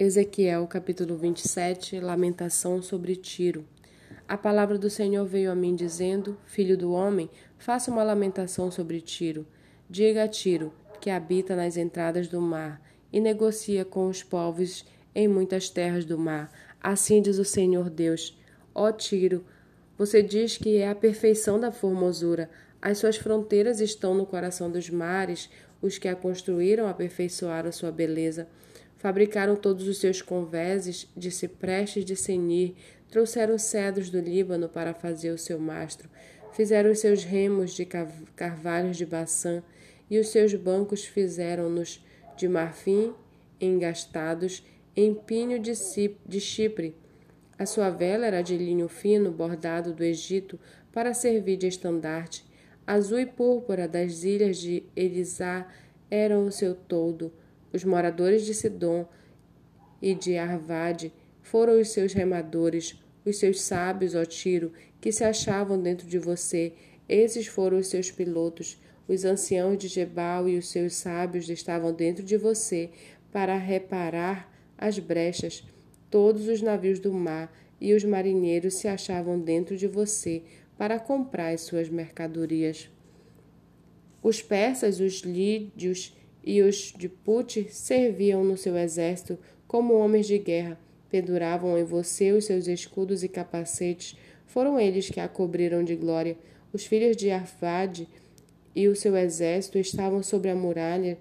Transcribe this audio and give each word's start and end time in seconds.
Ezequiel 0.00 0.64
capítulo 0.68 1.16
27 1.16 1.98
Lamentação 1.98 2.80
sobre 2.80 3.16
Tiro 3.16 3.66
A 4.28 4.38
palavra 4.38 4.78
do 4.78 4.88
Senhor 4.88 5.26
veio 5.26 5.50
a 5.50 5.56
mim 5.56 5.74
dizendo: 5.74 6.38
Filho 6.44 6.78
do 6.78 6.92
homem, 6.92 7.28
faça 7.58 7.90
uma 7.90 8.04
lamentação 8.04 8.70
sobre 8.70 9.00
Tiro. 9.00 9.44
Diga 9.90 10.22
a 10.22 10.28
Tiro, 10.28 10.72
que 11.00 11.10
habita 11.10 11.56
nas 11.56 11.76
entradas 11.76 12.28
do 12.28 12.40
mar, 12.40 12.80
e 13.12 13.18
negocia 13.18 13.84
com 13.84 14.08
os 14.08 14.22
povos 14.22 14.84
em 15.12 15.26
muitas 15.26 15.68
terras 15.68 16.04
do 16.04 16.16
mar. 16.16 16.48
Assim 16.80 17.20
diz 17.20 17.36
o 17.36 17.44
Senhor 17.44 17.90
Deus: 17.90 18.38
Ó 18.72 18.92
Tiro, 18.92 19.44
você 19.96 20.22
diz 20.22 20.56
que 20.56 20.76
é 20.76 20.88
a 20.88 20.94
perfeição 20.94 21.58
da 21.58 21.72
formosura. 21.72 22.48
As 22.80 22.98
suas 22.98 23.16
fronteiras 23.16 23.80
estão 23.80 24.14
no 24.14 24.24
coração 24.24 24.70
dos 24.70 24.88
mares, 24.88 25.50
os 25.82 25.98
que 25.98 26.06
a 26.06 26.14
construíram 26.14 26.86
aperfeiçoaram 26.86 27.72
sua 27.72 27.90
beleza. 27.90 28.46
Fabricaram 28.98 29.54
todos 29.54 29.86
os 29.86 29.98
seus 29.98 30.20
convéses 30.20 31.08
de 31.16 31.30
ciprestes 31.30 32.04
de 32.04 32.16
Senir, 32.16 32.74
trouxeram 33.08 33.56
cedros 33.56 34.10
do 34.10 34.20
Líbano 34.20 34.68
para 34.68 34.92
fazer 34.92 35.30
o 35.30 35.38
seu 35.38 35.58
mastro, 35.58 36.10
fizeram 36.52 36.90
os 36.90 36.98
seus 36.98 37.22
remos 37.22 37.72
de 37.72 37.86
carvalhos 38.36 38.96
de 38.96 39.06
Baçã, 39.06 39.62
e 40.10 40.18
os 40.18 40.28
seus 40.28 40.54
bancos 40.54 41.04
fizeram-nos 41.04 42.04
de 42.36 42.48
marfim 42.48 43.14
engastados 43.60 44.64
em 44.96 45.14
pinho 45.14 45.58
de, 45.58 45.72
de 46.26 46.40
Chipre. 46.40 46.94
A 47.58 47.66
sua 47.66 47.90
vela 47.90 48.26
era 48.26 48.42
de 48.42 48.56
linho 48.56 48.88
fino, 48.88 49.30
bordado 49.30 49.92
do 49.92 50.02
Egito, 50.02 50.58
para 50.92 51.14
servir 51.14 51.56
de 51.56 51.66
estandarte. 51.66 52.44
Azul 52.86 53.18
e 53.18 53.26
púrpura 53.26 53.86
das 53.86 54.24
ilhas 54.24 54.58
de 54.58 54.82
Elisá 54.96 55.68
eram 56.10 56.46
o 56.46 56.52
seu 56.52 56.74
toldo. 56.74 57.32
Os 57.72 57.84
moradores 57.84 58.44
de 58.44 58.54
Sidom 58.54 59.06
e 60.00 60.14
de 60.14 60.36
Arvade 60.36 61.12
foram 61.42 61.80
os 61.80 61.90
seus 61.90 62.12
remadores, 62.12 62.98
os 63.24 63.38
seus 63.38 63.60
sábios, 63.62 64.14
ó 64.14 64.24
Tiro, 64.24 64.72
que 65.00 65.12
se 65.12 65.24
achavam 65.24 65.80
dentro 65.80 66.06
de 66.06 66.18
você. 66.18 66.72
Esses 67.08 67.46
foram 67.46 67.78
os 67.78 67.88
seus 67.88 68.10
pilotos. 68.10 68.78
Os 69.06 69.24
anciãos 69.24 69.78
de 69.78 69.88
Jebal 69.88 70.48
e 70.48 70.58
os 70.58 70.68
seus 70.68 70.94
sábios 70.94 71.48
estavam 71.48 71.92
dentro 71.92 72.22
de 72.24 72.36
você 72.36 72.90
para 73.32 73.56
reparar 73.56 74.52
as 74.76 74.98
brechas. 74.98 75.64
Todos 76.10 76.48
os 76.48 76.62
navios 76.62 76.98
do 76.98 77.12
mar 77.12 77.52
e 77.80 77.94
os 77.94 78.04
marinheiros 78.04 78.74
se 78.74 78.88
achavam 78.88 79.38
dentro 79.40 79.76
de 79.76 79.86
você 79.86 80.42
para 80.76 80.98
comprar 80.98 81.54
as 81.54 81.62
suas 81.62 81.88
mercadorias. 81.88 82.90
Os 84.22 84.42
persas, 84.42 85.00
os 85.00 85.20
lídios 85.20 86.16
e 86.44 86.62
os 86.62 86.92
de 86.96 87.08
Put 87.08 87.68
serviam 87.70 88.44
no 88.44 88.56
seu 88.56 88.76
exército 88.76 89.38
como 89.66 89.94
homens 89.94 90.26
de 90.26 90.38
guerra, 90.38 90.78
penduravam 91.10 91.78
em 91.78 91.84
você 91.84 92.32
os 92.32 92.46
seus 92.46 92.66
escudos 92.66 93.22
e 93.22 93.28
capacetes, 93.28 94.16
foram 94.46 94.80
eles 94.80 95.10
que 95.10 95.20
a 95.20 95.28
cobriram 95.28 95.84
de 95.84 95.94
glória. 95.94 96.36
Os 96.72 96.86
filhos 96.86 97.16
de 97.16 97.30
Arfade 97.30 98.08
e 98.74 98.88
o 98.88 98.96
seu 98.96 99.16
exército 99.16 99.78
estavam 99.78 100.22
sobre 100.22 100.50
a 100.50 100.54
muralha 100.54 101.18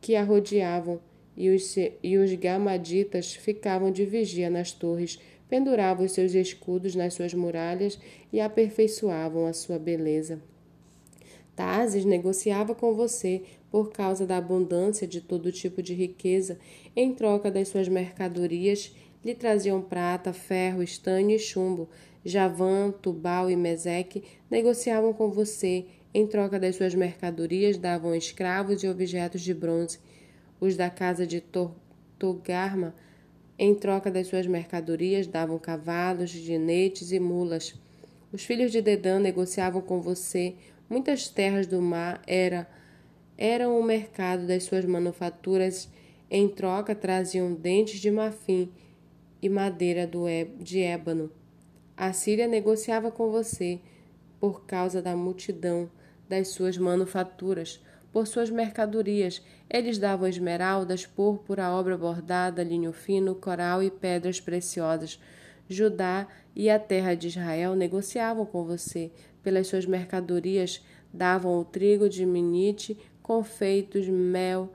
que 0.00 0.16
a 0.16 0.22
rodeavam, 0.22 1.00
e 1.36 1.50
os, 1.50 1.76
e 2.02 2.18
os 2.18 2.32
gamaditas 2.34 3.34
ficavam 3.34 3.90
de 3.90 4.04
vigia 4.04 4.50
nas 4.50 4.72
torres, 4.72 5.18
penduravam 5.48 6.04
os 6.04 6.12
seus 6.12 6.34
escudos 6.34 6.94
nas 6.94 7.14
suas 7.14 7.34
muralhas 7.34 7.98
e 8.32 8.40
aperfeiçoavam 8.40 9.46
a 9.46 9.52
sua 9.52 9.78
beleza. 9.78 10.40
Tazes 11.56 12.04
negociava 12.04 12.74
com 12.74 12.94
você 12.94 13.42
por 13.70 13.90
causa 13.90 14.26
da 14.26 14.36
abundância 14.36 15.06
de 15.06 15.20
todo 15.20 15.52
tipo 15.52 15.82
de 15.82 15.94
riqueza, 15.94 16.58
em 16.94 17.14
troca 17.14 17.50
das 17.50 17.68
suas 17.68 17.88
mercadorias, 17.88 18.94
lhe 19.24 19.34
traziam 19.34 19.80
prata, 19.80 20.32
ferro, 20.32 20.82
estanho 20.82 21.30
e 21.30 21.38
chumbo. 21.38 21.88
Javã, 22.24 22.90
Tubal 22.90 23.50
e 23.50 23.56
Meseque 23.56 24.22
negociavam 24.50 25.12
com 25.12 25.30
você, 25.30 25.86
em 26.12 26.26
troca 26.26 26.58
das 26.58 26.76
suas 26.76 26.94
mercadorias, 26.94 27.76
davam 27.76 28.14
escravos 28.14 28.82
e 28.82 28.88
objetos 28.88 29.40
de 29.40 29.52
bronze. 29.52 29.98
Os 30.60 30.76
da 30.76 30.88
casa 30.88 31.26
de 31.26 31.42
Togarma, 32.18 32.94
em 33.58 33.74
troca 33.74 34.10
das 34.10 34.26
suas 34.26 34.46
mercadorias, 34.46 35.26
davam 35.26 35.58
cavalos, 35.58 36.30
ginetes 36.30 37.12
e 37.12 37.20
mulas. 37.20 37.74
Os 38.32 38.44
filhos 38.44 38.72
de 38.72 38.80
Dedã 38.80 39.18
negociavam 39.18 39.80
com 39.80 40.00
você 40.00 40.54
Muitas 40.88 41.28
terras 41.28 41.66
do 41.66 41.80
mar 41.80 42.22
era, 42.26 42.68
eram 43.36 43.78
o 43.78 43.82
mercado 43.82 44.46
das 44.46 44.64
suas 44.64 44.84
manufaturas, 44.84 45.90
em 46.30 46.48
troca 46.48 46.94
traziam 46.94 47.54
dentes 47.54 48.00
de 48.00 48.10
marfim 48.10 48.70
e 49.40 49.48
madeira 49.48 50.06
do 50.06 50.24
de 50.58 50.80
ébano. 50.80 51.30
A 51.96 52.12
Síria 52.12 52.48
negociava 52.48 53.10
com 53.10 53.30
você 53.30 53.80
por 54.40 54.66
causa 54.66 55.00
da 55.00 55.16
multidão 55.16 55.88
das 56.28 56.48
suas 56.48 56.76
manufaturas, 56.76 57.80
por 58.12 58.26
suas 58.26 58.50
mercadorias. 58.50 59.42
Eles 59.70 59.98
davam 59.98 60.28
esmeraldas, 60.28 61.06
púrpura, 61.06 61.70
obra 61.70 61.96
bordada, 61.96 62.62
linho 62.62 62.92
fino, 62.92 63.34
coral 63.34 63.82
e 63.82 63.90
pedras 63.90 64.40
preciosas. 64.40 65.20
Judá 65.68 66.26
e 66.54 66.68
a 66.68 66.78
terra 66.78 67.14
de 67.14 67.28
Israel 67.28 67.74
negociavam 67.74 68.44
com 68.44 68.64
você, 68.64 69.10
pelas 69.42 69.66
suas 69.66 69.86
mercadorias, 69.86 70.82
davam 71.12 71.58
o 71.58 71.64
trigo 71.64 72.08
de 72.08 72.26
minite, 72.26 72.98
confeitos, 73.22 74.08
mel, 74.08 74.72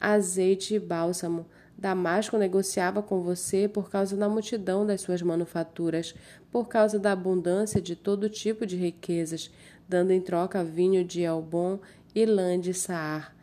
azeite 0.00 0.74
e 0.74 0.78
bálsamo. 0.78 1.46
Damasco 1.76 2.36
negociava 2.36 3.02
com 3.02 3.20
você 3.20 3.66
por 3.66 3.90
causa 3.90 4.16
da 4.16 4.28
multidão 4.28 4.84
das 4.84 5.00
suas 5.00 5.22
manufaturas, 5.22 6.14
por 6.50 6.68
causa 6.68 6.98
da 6.98 7.12
abundância 7.12 7.80
de 7.80 7.96
todo 7.96 8.28
tipo 8.28 8.66
de 8.66 8.76
riquezas, 8.76 9.50
dando 9.88 10.10
em 10.10 10.20
troca 10.20 10.62
vinho 10.62 11.04
de 11.04 11.22
Elbon 11.22 11.78
e 12.14 12.26
lã 12.26 12.60
de 12.60 12.74
Saar. 12.74 13.34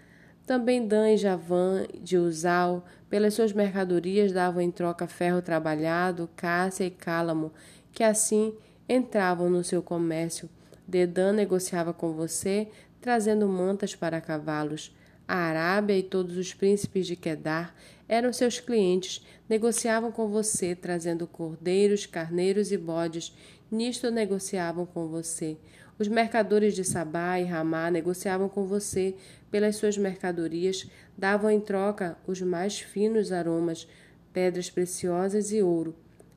Também 0.47 0.87
Dan 0.87 1.09
e 1.09 1.17
Javã 1.17 1.85
de 2.01 2.17
Uzal, 2.17 2.85
pelas 3.09 3.33
suas 3.33 3.51
mercadorias, 3.51 4.31
davam 4.31 4.61
em 4.61 4.71
troca 4.71 5.05
ferro 5.05 5.41
trabalhado, 5.41 6.29
cássia 6.37 6.85
e 6.85 6.89
cálamo, 6.89 7.51
que 7.91 8.01
assim 8.01 8.55
entravam 8.87 9.49
no 9.49 9.61
seu 9.61 9.83
comércio. 9.83 10.49
Dedã 10.87 11.33
negociava 11.33 11.91
com 11.93 12.13
você, 12.13 12.69
trazendo 13.01 13.45
mantas 13.45 13.93
para 13.93 14.21
cavalos. 14.21 14.95
A 15.27 15.35
Arábia 15.35 15.97
e 15.97 16.03
todos 16.03 16.37
os 16.37 16.53
príncipes 16.53 17.05
de 17.05 17.15
Quedar 17.15 17.75
eram 18.07 18.31
seus 18.31 18.59
clientes, 18.59 19.25
negociavam 19.49 20.11
com 20.11 20.29
você, 20.29 20.73
trazendo 20.73 21.27
cordeiros, 21.27 22.05
carneiros 22.05 22.71
e 22.71 22.77
bodes. 22.77 23.35
Nisto 23.69 24.09
negociavam 24.09 24.85
com 24.85 25.07
você. 25.07 25.57
Os 25.99 26.07
mercadores 26.07 26.73
de 26.73 26.83
Sabá 26.83 27.39
e 27.39 27.43
Ramá 27.43 27.91
negociavam 27.91 28.47
com 28.47 28.65
você 28.65 29.15
pelas 29.51 29.75
suas 29.75 29.97
mercadorias, 29.97 30.89
davam 31.17 31.51
em 31.51 31.59
troca 31.59 32.17
os 32.25 32.41
mais 32.41 32.79
finos 32.79 33.31
aromas, 33.31 33.87
pedras 34.31 34.69
preciosas 34.69 35.51
e 35.51 35.61
ouro. 35.61 35.95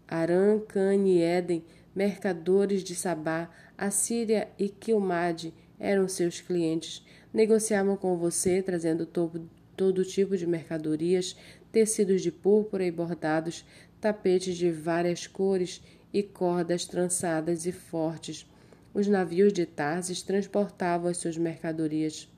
Arã, 0.08 0.58
Cane 0.58 1.18
e 1.18 1.22
Éden 1.22 1.64
mercadores 1.94 2.82
de 2.82 2.94
Sabá, 2.94 3.50
Assíria 3.76 4.48
e 4.58 4.68
Quilmade 4.68 5.52
eram 5.80 6.06
seus 6.06 6.40
clientes. 6.40 7.02
Negociavam 7.32 7.96
com 7.96 8.16
você, 8.18 8.62
trazendo 8.62 9.06
todo, 9.06 9.48
todo 9.74 10.04
tipo 10.04 10.36
de 10.36 10.46
mercadorias, 10.46 11.34
tecidos 11.72 12.20
de 12.20 12.30
púrpura 12.30 12.84
e 12.84 12.90
bordados, 12.90 13.64
tapetes 13.98 14.56
de 14.56 14.70
várias 14.70 15.26
cores 15.26 15.82
e 16.12 16.22
cordas 16.22 16.84
trançadas 16.84 17.64
e 17.64 17.72
fortes. 17.72 18.46
Os 18.92 19.06
navios 19.06 19.52
de 19.52 19.64
Tarsis 19.64 20.20
transportavam 20.22 21.08
as 21.10 21.16
suas 21.16 21.38
mercadorias. 21.38 22.28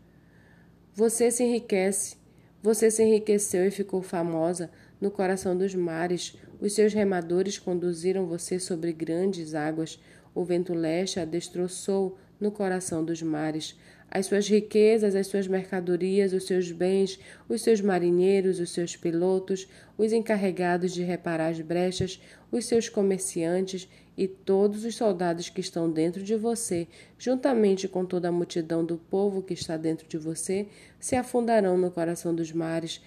Você 0.95 1.31
se 1.31 1.43
enriquece, 1.43 2.17
você 2.63 2.91
se 2.91 3.03
enriqueceu 3.03 3.67
e 3.67 3.71
ficou 3.71 4.03
famosa 4.03 4.71
no 5.01 5.11
coração 5.11 5.57
dos 5.57 5.75
mares. 5.75 6.37
Os 6.61 6.75
seus 6.75 6.93
remadores 6.93 7.59
conduziram 7.59 8.27
você 8.27 8.61
sobre 8.61 8.93
grandes 8.93 9.55
águas. 9.55 9.99
O 10.35 10.45
vento 10.45 10.75
leste 10.75 11.19
a 11.19 11.25
destroçou 11.25 12.19
no 12.43 12.51
coração 12.51 13.05
dos 13.05 13.23
mares. 13.23 13.79
As 14.11 14.27
suas 14.27 14.47
riquezas, 14.47 15.15
as 15.15 15.29
suas 15.29 15.47
mercadorias, 15.47 16.35
os 16.35 16.45
seus 16.45 16.71
bens, 16.71 17.19
os 17.49 17.63
seus 17.63 17.81
marinheiros, 17.81 18.59
os 18.59 18.71
seus 18.71 18.95
pilotos, 18.97 19.67
os 19.97 20.13
encarregados 20.13 20.93
de 20.93 21.03
reparar 21.03 21.49
as 21.49 21.61
brechas, 21.61 22.21
os 22.51 22.67
seus 22.67 22.89
comerciantes 22.89 23.89
e 24.19 24.29
todos 24.29 24.85
os 24.85 24.97
soldados 24.97 25.49
que 25.49 25.61
estão 25.61 25.91
dentro 25.91 26.23
de 26.23 26.37
você, 26.37 26.87
juntamente 27.17 27.89
com 27.89 28.05
toda 28.05 28.29
a 28.29 28.33
multidão 28.33 28.85
do 28.85 28.99
povo 28.99 29.41
que 29.41 29.55
está 29.55 29.79
dentro 29.79 30.07
de 30.07 30.19
você, 30.19 30.67
se 31.01 31.17
afundarão 31.17 31.79
no 31.79 31.91
coração 31.91 32.35
dos 32.35 32.53
mares 32.53 33.01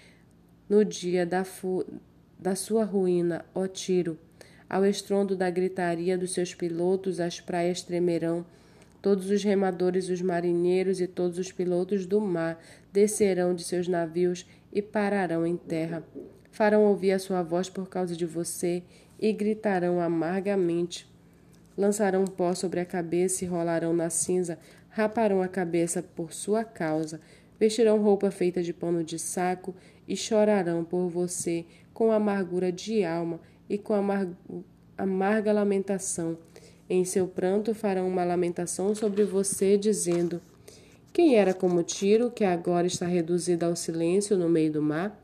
no 0.68 0.84
dia 0.84 1.26
da, 1.26 1.46
da 2.40 2.56
sua 2.56 2.84
ruína, 2.84 3.46
ó 3.54 3.68
Tiro. 3.68 4.18
Ao 4.68 4.84
estrondo 4.84 5.36
da 5.36 5.50
gritaria 5.52 6.18
dos 6.18 6.34
seus 6.34 6.56
pilotos, 6.56 7.20
as 7.20 7.40
praias 7.40 7.84
tremerão. 7.84 8.44
Todos 9.06 9.30
os 9.30 9.44
remadores, 9.44 10.10
os 10.10 10.20
marinheiros 10.20 11.00
e 11.00 11.06
todos 11.06 11.38
os 11.38 11.52
pilotos 11.52 12.08
do 12.08 12.20
mar 12.20 12.60
descerão 12.92 13.54
de 13.54 13.64
seus 13.64 13.88
navios 13.88 14.48
e 14.74 14.82
pararão 14.82 15.46
em 15.46 15.56
terra. 15.56 16.04
farão 16.50 16.86
ouvir 16.86 17.12
a 17.12 17.20
sua 17.20 17.44
voz 17.44 17.70
por 17.70 17.88
causa 17.88 18.16
de 18.16 18.26
você 18.26 18.82
e 19.20 19.32
gritarão 19.32 20.02
amargamente. 20.02 21.08
Lançarão 21.78 22.26
pó 22.26 22.56
sobre 22.56 22.80
a 22.80 22.86
cabeça 22.86 23.46
e 23.46 23.48
rolarão 23.48 23.94
na 23.94 24.10
cinza, 24.10 24.58
raparão 24.90 25.40
a 25.40 25.48
cabeça 25.48 26.02
por 26.02 26.34
sua 26.34 26.64
causa, 26.64 27.22
vestirão 27.60 28.02
roupa 28.02 28.32
feita 28.32 28.64
de 28.64 28.74
pano 28.74 29.04
de 29.04 29.20
saco 29.20 29.76
e 30.08 30.18
chorarão 30.18 30.84
por 30.84 31.10
você 31.10 31.64
com 31.94 32.12
amargura 32.12 32.72
de 32.72 33.04
alma 33.04 33.40
e 33.70 33.78
com 33.78 33.94
amar 33.94 34.28
amarga 34.98 35.54
lamentação. 35.54 36.40
Em 36.88 37.04
seu 37.04 37.28
pranto 37.28 37.74
farão 37.74 38.08
uma 38.08 38.24
lamentação 38.24 38.94
sobre 38.94 39.24
você, 39.24 39.76
dizendo: 39.76 40.40
Quem 41.12 41.36
era 41.36 41.52
como 41.52 41.82
Tiro, 41.82 42.30
que 42.30 42.44
agora 42.44 42.86
está 42.86 43.08
reduzido 43.08 43.66
ao 43.66 43.76
silêncio 43.76 44.38
no 44.38 44.48
meio 44.48 44.72
do 44.72 44.84
mar? 44.84 45.20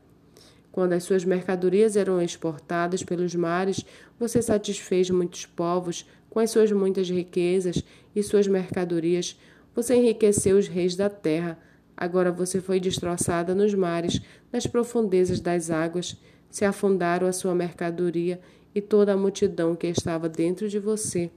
Quando 0.72 0.94
as 0.94 1.04
suas 1.04 1.24
mercadorias 1.24 1.96
eram 1.96 2.20
exportadas 2.20 3.04
pelos 3.04 3.32
mares, 3.36 3.84
você 4.18 4.42
satisfez 4.42 5.08
muitos 5.10 5.46
povos 5.46 6.04
com 6.28 6.40
as 6.40 6.50
suas 6.50 6.72
muitas 6.72 7.08
riquezas 7.08 7.84
e 8.16 8.22
suas 8.24 8.48
mercadorias. 8.48 9.38
Você 9.72 9.94
enriqueceu 9.94 10.58
os 10.58 10.66
reis 10.66 10.96
da 10.96 11.08
terra. 11.08 11.56
Agora 11.96 12.32
você 12.32 12.60
foi 12.60 12.80
destroçada 12.80 13.54
nos 13.54 13.72
mares, 13.72 14.20
nas 14.50 14.66
profundezas 14.66 15.38
das 15.38 15.70
águas. 15.70 16.16
Se 16.50 16.64
afundaram 16.64 17.28
a 17.28 17.32
sua 17.32 17.54
mercadoria 17.54 18.40
e 18.74 18.80
toda 18.80 19.12
a 19.12 19.16
multidão 19.16 19.76
que 19.76 19.86
estava 19.86 20.28
dentro 20.28 20.68
de 20.68 20.80
você. 20.80 21.30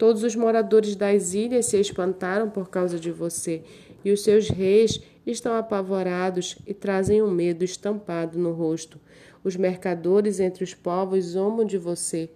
Todos 0.00 0.22
os 0.22 0.34
moradores 0.34 0.96
das 0.96 1.34
ilhas 1.34 1.66
se 1.66 1.78
espantaram 1.78 2.48
por 2.48 2.70
causa 2.70 2.98
de 2.98 3.12
você, 3.12 3.62
e 4.02 4.10
os 4.10 4.22
seus 4.22 4.48
reis 4.48 4.98
estão 5.26 5.54
apavorados 5.54 6.56
e 6.66 6.72
trazem 6.72 7.20
um 7.20 7.30
medo 7.30 7.62
estampado 7.62 8.38
no 8.38 8.50
rosto. 8.50 8.98
Os 9.44 9.56
mercadores 9.56 10.40
entre 10.40 10.64
os 10.64 10.72
povos 10.72 11.26
zombam 11.26 11.66
de 11.66 11.76
você. 11.76 12.30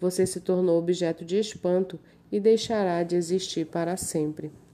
Você 0.00 0.26
se 0.26 0.40
tornou 0.40 0.76
objeto 0.76 1.24
de 1.24 1.38
espanto 1.38 2.00
e 2.32 2.40
deixará 2.40 3.04
de 3.04 3.14
existir 3.14 3.64
para 3.66 3.96
sempre. 3.96 4.50